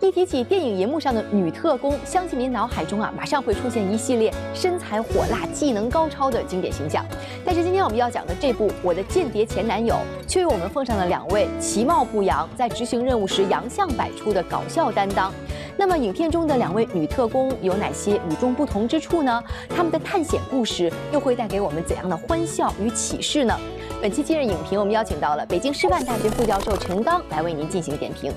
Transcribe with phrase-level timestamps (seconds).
[0.00, 7.04] 一提起电影银幕上的女特工，相信您脑海中啊，马上会出现一系列身材火辣、技能高超的经典形象。
[7.44, 9.94] 但是今天我们要讲的这部《我的间谍前男友》，
[10.26, 15.32] 却为我们奉上了两位其貌不扬，在执行任务时洋相百出的搞笑担当。
[15.76, 19.42] 那么，影片中的两位女特工有哪些与众不同之处呢？
[19.68, 23.56] 他们的探险故事又会带给我们怎样的欢笑与启示呢？
[24.02, 28.32] 本期今日影评，我们邀请到了北京师范大学副教授陈刚来为您进行点评。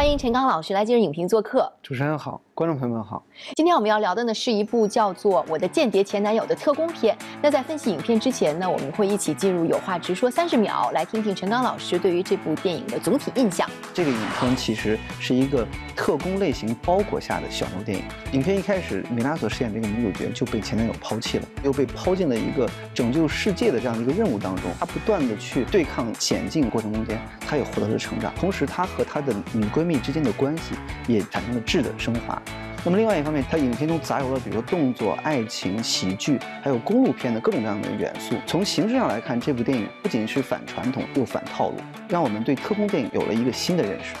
[0.00, 1.70] 欢迎陈刚老师来今日影评做客。
[1.82, 2.40] 主持人好。
[2.54, 3.22] 观众朋友们好，
[3.56, 7.16] 今天我们要聊的呢是一部叫做《我的间谍前男友》的特工片。
[7.40, 13.66] 那在分析影片之前呢，我们会一起进入有话直说三十秒，来听听陈刚老师对于这部电影的总体印象。
[13.94, 15.66] 这个影片其实是一个
[15.96, 18.04] 特工类型包裹下的小众电影。
[18.32, 24.64] 影片一开始，米拉所饰演这个女主角就被前男友抛弃了，又被抛进了一个拯救世界的这样的一个任务当中。
[24.78, 28.30] 她不断的去对抗险境过程中间，她也获得了成长。
[28.34, 30.74] 同时，她和她的女闺蜜之间的关系
[31.08, 32.40] 也产生了质的升华。
[32.82, 38.34] 那么另外一方面，它影片中杂糅了比如说动作、爱情、喜剧，还有公路片的各种各样的元素。
[38.46, 41.76] 从形式上来看，这部电影不仅是反传统，又反套路，
[42.08, 44.14] 让我们对特工电影有了一个新的认识。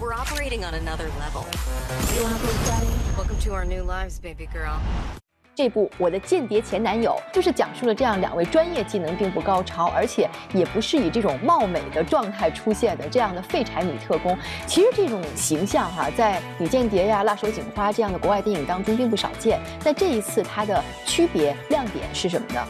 [0.00, 1.44] We're operating on another level.
[3.16, 4.78] Welcome to our new lives, baby girl.
[5.58, 14.38] 这部《我的间谍前男友》就是讲述了这样两位专业技能并不高超，而且也不是以这种貌美的状态出现的这样的废柴女特工。
[14.68, 19.58] 其实这种形象哈，在《女间谍》呀、《辣手警花》这样的国外电影当中并不少见。
[19.84, 22.64] 那这一次它的区别亮点是什么呢？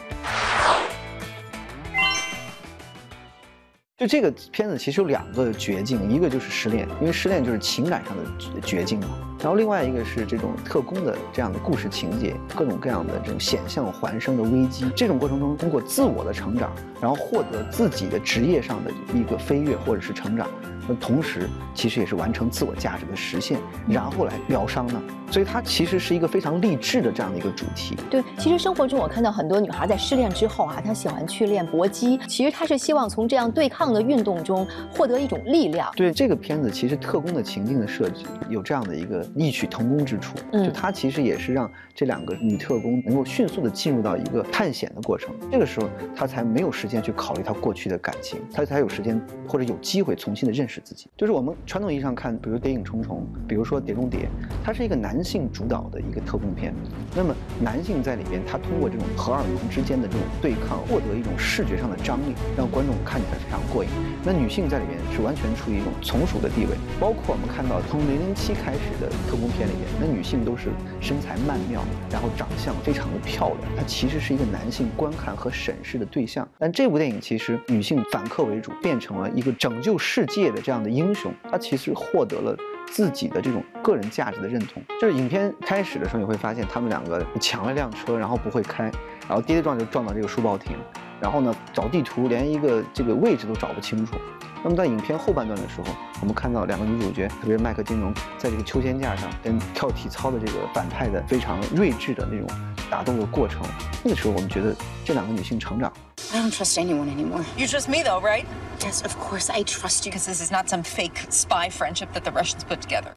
[3.99, 9.28] 就这个片子其实有两个绝境，一个就是失恋，因为失恋就是情感上的绝境嘛。
[9.41, 20.49] 然后另外一个是这种特工的这样的故事情节，各种各样的这种险象环生的危机，这种过程中通过自我的成长，然后获得自己的职业上的一个飞跃或者是成长。
[20.91, 25.03] 那同时，其实也是完成自我价值的实现，然后来疗伤呢。
[25.31, 27.95] 所以它其实是一个非常励志的这样的一个主题。
[28.09, 35.93] 对，其实生活中我看到很多女孩在失恋之后啊，她喜欢去练搏击，其实她是希望从这样对抗的运动中获得一种力量。
[35.95, 45.35] 对这个片子，其实特工的情境的设计有这样的一个异曲同工之处，就它其实也是让这两个女特工能够迅速的进入到一个探险的过程。
[45.53, 50.81] 这个时候，她才没有时间去考虑他过去的感情，他才有时间或者有机会重新的认识。
[50.85, 54.21] 自己就是我们传统意义上看，比如《谍影重重》，比如说《碟中谍》，
[54.65, 56.73] 它是一个男性主导的一个特工片。
[57.15, 63.91] 那么男性在里边，他通过这种荷尔蒙之间的这种对抗，获得一种视觉上的张力，让观众看起来非常过瘾。
[64.25, 66.77] 那女性在里边是完全处于一种从属的地位。
[67.01, 70.71] 包括我们看到从《零零七》开始的特工片里边，那女性都是
[71.01, 76.49] 身材曼妙，然后长相非常的漂亮，她其实是一个男性观看和审视的对象。
[76.59, 80.63] 但这部电影其实女性反客为主，变成了一个拯救世界的。
[80.63, 82.57] 这样的英雄，她其实获得了
[82.87, 84.81] 自己的这种个人价值的认同。
[85.01, 88.85] 就是影片开始的时候，你会发现他们两个抢了一辆车，然后不会开，
[89.27, 90.77] 然后跌跌撞就撞到这个书报亭，
[91.21, 94.15] 然后呢找地图连一个这个位置都找不清楚。
[94.63, 95.87] 那么在影片后半段的时候，
[96.21, 102.49] 我们看到两个女主角，特别是麦克金荣，在这个秋千架上跟跳体操的这个反派的非常睿智的那种
[102.90, 103.62] 打斗的过程。
[104.04, 105.92] 那个时候，我们觉得这两个女性成长。
[106.34, 107.44] I don't trust anyone anymore.
[107.58, 108.46] You trust me, though, right?
[108.80, 110.12] Yes, of course I trust you.
[110.12, 113.16] Because this is not some fake spy friendship that the Russians put together.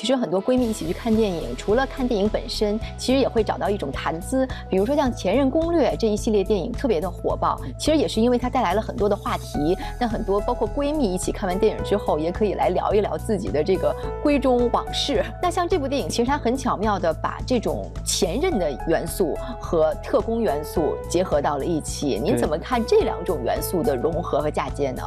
[0.00, 4.48] 其实很多闺蜜一起去看电影，除了看电影本身，其实也会找到一种谈资。
[4.70, 9.76] 比如说像《前任攻略》这一系列电影特别的火爆，其实也是因为它带来了很多的话题。
[10.00, 13.94] 那很多包括闺蜜一起看完电影之后，也可以来聊一聊自己的这个
[14.24, 15.22] 闺中往事。
[15.42, 22.18] 那像这部电影，其实它很巧妙的把这种前任的元素和特工元素结合到了一起。
[22.18, 25.02] 您怎么看这两种元素的融合和嫁接呢？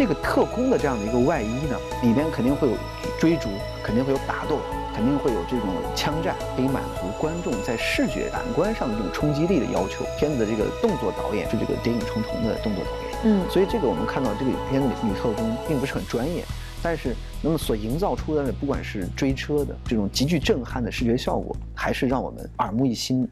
[0.00, 2.74] 这个特工的这样的一个外衣呢，里边肯定会有
[3.18, 3.50] 追逐，
[3.84, 4.58] 肯定会有打斗，
[4.94, 10.02] 肯定会有这种枪战，可以满足观众在视觉感官上的这种冲击力的要求。
[10.18, 16.42] 片子的这个动作导演是这个《谍影重重》的动作导演，嗯，所以这个我们看到这个片子里女特工并不是很专业，
[16.82, 23.28] 但是那么所营造出来的，不管是追车的这种极具震撼的视觉效果，还是让我们耳目一新。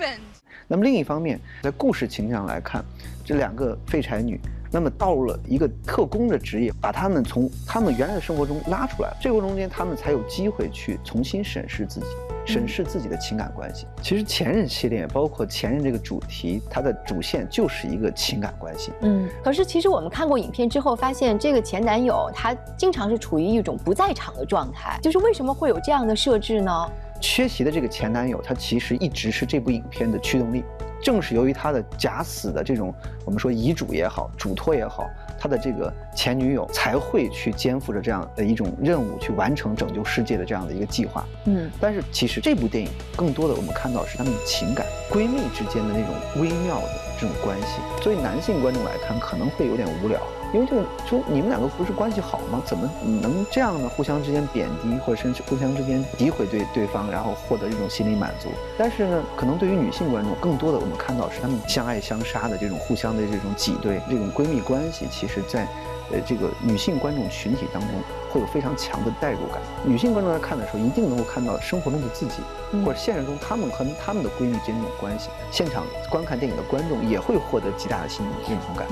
[0.00, 0.20] Happened?
[0.66, 2.84] 那么另一方面，在故事情节上来看，
[3.24, 12.06] 这两个废柴女，那么到了一个特工的职业，把他们从他们原来的生活中拉出来，这个中间他们才有机会去重新审视自己，
[12.46, 13.84] 审视自己的情感关系。
[14.00, 18.92] 其实前任系列包括前任这个主题，它的主线就是一个情感关系。
[19.00, 26.88] 嗯，可是其实我们看过影片之后，发现这个前男友他经常是处于一种不在场的状态，就是为什么会有这样的设置呢？
[27.20, 30.64] 缺席的这个前男友，他其实一直是这部影片的驱动力。
[31.02, 32.92] 正是由于他的假死的这种，
[33.24, 35.08] 我们说遗嘱也好，嘱托也好，
[35.38, 41.24] 他的这个前女友才会去肩负着这样的一种任务，去完成拯救世界的这样的一个计划。
[41.44, 47.80] 嗯，但是其实这部电影更多的我们看到是他们的情感，闺蜜之间的那种微妙的这种关系。
[48.02, 50.20] 作为男性观众来看，可能会有点无聊。
[50.52, 52.60] 因为这个说你们两个不是关系好吗？
[52.66, 52.90] 怎么
[53.22, 53.88] 能这样呢？
[53.88, 58.48] 互相之间贬低，或者甚至互相之间诋毁对对方，然后获得一种心理满足。
[58.76, 65.68] 但是呢，可能对于女性观众，更多的我们看到是他们相爱相杀的这种互相的这种挤兑，这种闺蜜关系，其实在
[66.12, 67.90] 呃这个女性观众群体当中
[68.30, 69.60] 会有非常强的代入感。
[69.84, 72.42] 女性观众在看的时候，一定能够看到生活中的自己，
[72.84, 75.28] 或者现实中她们和她们的闺蜜间这种关系。
[75.50, 78.86] 现场观看电影的观众也会获得极大的心理认同感。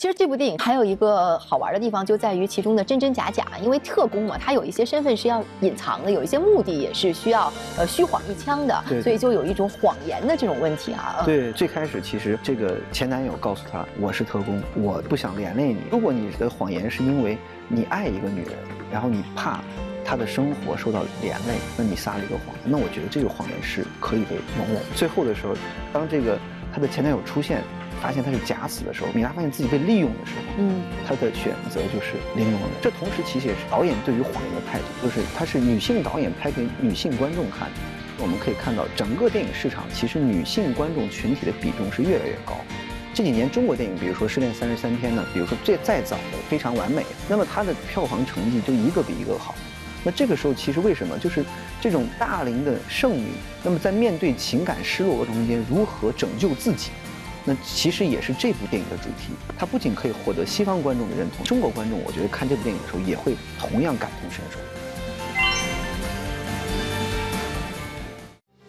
[0.00, 3.46] 其实这部电影还有一个好玩的地方，就在于其中的真真假假。
[3.62, 11.20] 因为特工嘛，他有一些身份是要隐藏的，有一些目的也是需要呃虚晃一枪的，所以就有一种谎言的这种问题啊。
[11.26, 15.80] 对，最开始其实这个前男友告诉他我是特工，我不想连累你。
[15.90, 17.36] 如果你的谎言是因为
[17.68, 18.54] 你爱一个女人，
[18.90, 19.60] 然后你怕
[20.02, 24.82] 她的生活受到连累，那你撒了一个谎言，那我觉得这个谎言是可以被容忍。
[24.94, 25.52] 最后的时候，
[25.92, 26.38] 当这个
[26.72, 27.62] 他的前男友出现。
[28.00, 32.70] 发现他是假死的时候，米拉发现自己被利用的时候，嗯，他的选择就是零容忍。
[32.80, 37.76] 这同时其实也是导演对于谎言的态度，就是他是女性导演拍给女性观众看的。
[38.18, 42.56] 我们可以看到，整个电影市场其实女性观众群体的比重是越来越高。
[43.12, 49.54] 这几年中国电影，比如说《失恋三十三天》呢，比如说最再早的《非常完美》，那么它的票房成绩就一个比一个好。
[50.02, 51.18] 那这个时候其实为什么？
[51.18, 51.44] 就是
[51.80, 53.26] 这种大龄的剩女，
[53.62, 56.90] 那么在面对情感失落中间，如何拯救自己？
[57.44, 64.58] 那其实也是这部电影的主题，它不仅可以获得西方观众的认同，中国观众我觉得看这部电影的时候也会同样感同身受。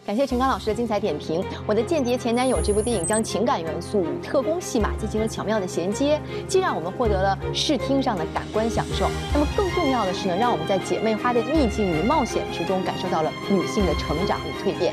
[0.04, 1.40] 感谢陈刚老师的精彩点评。
[1.64, 14.92] 《我的间谍前男友》这部电影将情感元素与特工戏码进行了巧妙的衔接，既让我们获得了视听上的感官享受，那么更重要的是呢，让我们在姐妹花的逆境与冒险之中，感受到了女性的成长与蜕变。